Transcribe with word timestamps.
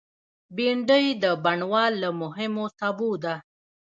بېنډۍ 0.55 1.05
د 1.23 1.25
بڼوال 1.43 1.93
له 2.03 2.09
مهمو 2.21 2.65
سابو 2.77 3.11
ده 3.23 3.35